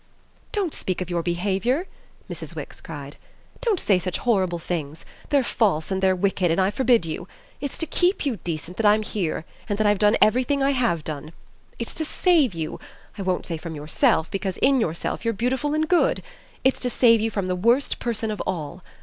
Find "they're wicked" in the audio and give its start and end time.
6.01-6.49